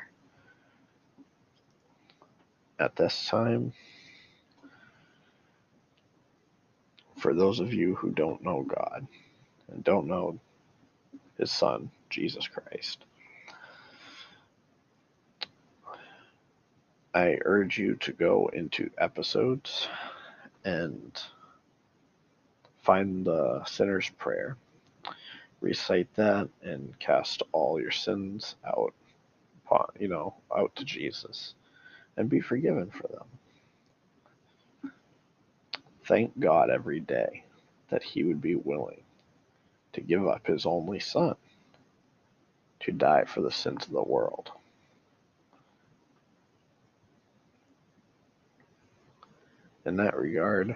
At 2.79 2.95
this 2.95 3.27
time, 3.27 3.73
for 7.17 7.33
those 7.33 7.59
of 7.59 7.73
you 7.73 7.95
who 7.95 8.11
don't 8.11 8.43
know 8.43 8.63
God 8.63 9.07
and 9.71 9.83
don't 9.83 10.07
know 10.07 10.39
his 11.37 11.51
son, 11.51 11.91
Jesus 12.09 12.47
Christ, 12.47 13.03
I 17.17 17.39
urge 17.45 17.79
you 17.79 17.95
to 17.95 18.13
go 18.13 18.47
into 18.53 18.91
episodes 18.99 19.87
and 20.63 21.19
find 22.83 23.25
the 23.25 23.65
sinner's 23.65 24.07
prayer, 24.19 24.55
recite 25.59 26.13
that, 26.13 26.47
and 26.61 26.93
cast 26.99 27.41
all 27.53 27.81
your 27.81 27.89
sins 27.89 28.53
out, 28.67 28.93
upon, 29.65 29.87
you 29.99 30.09
know, 30.09 30.35
out 30.55 30.75
to 30.75 30.85
Jesus, 30.85 31.55
and 32.17 32.29
be 32.29 32.39
forgiven 32.39 32.91
for 32.91 33.07
them. 33.07 33.25
Thank 36.05 36.39
God 36.39 36.69
every 36.69 36.99
day 36.99 37.45
that 37.89 38.03
He 38.03 38.25
would 38.25 38.41
be 38.41 38.53
willing 38.53 39.01
to 39.93 40.01
give 40.01 40.27
up 40.27 40.45
His 40.45 40.67
only 40.67 40.99
Son 40.99 41.35
to 42.81 42.91
die 42.91 43.25
for 43.25 43.41
the 43.41 43.51
sins 43.51 43.87
of 43.87 43.93
the 43.93 44.03
world. 44.03 44.51
In 49.87 49.95
that 49.95 50.17
regard, 50.17 50.75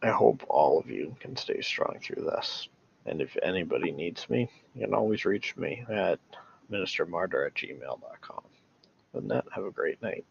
I 0.00 0.10
hope 0.10 0.44
all 0.48 0.78
of 0.78 0.88
you 0.88 1.16
can 1.18 1.36
stay 1.36 1.60
strong 1.60 1.98
through 2.00 2.22
this. 2.22 2.68
And 3.04 3.20
if 3.20 3.36
anybody 3.42 3.90
needs 3.90 4.30
me, 4.30 4.48
you 4.76 4.84
can 4.84 4.94
always 4.94 5.24
reach 5.24 5.56
me 5.56 5.84
at 5.90 6.20
ministermartyr 6.70 7.48
at 7.48 7.54
gmail.com. 7.54 8.42
And 9.14 9.28
that, 9.32 9.44
have 9.52 9.64
a 9.64 9.72
great 9.72 10.00
night. 10.00 10.24